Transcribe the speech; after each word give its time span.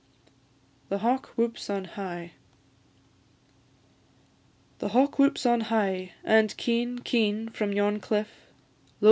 THE 0.89 0.97
HAWK 0.97 1.27
WHOOPS 1.35 1.69
ON 1.69 1.85
HIGH. 1.85 2.31
The 4.79 4.87
hawk 4.89 5.19
whoops 5.19 5.45
on 5.45 5.61
high, 5.61 6.13
and 6.23 6.57
keen, 6.57 6.97
keen 6.97 7.49
from 7.49 7.71
yon' 7.71 7.99
cliff, 7.99 8.31
Lo! 8.51 8.55